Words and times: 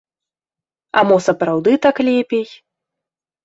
А 0.97 1.03
мо 1.11 1.17
сапраўды 1.27 1.71
так 1.87 1.95
лепей? 2.11 2.45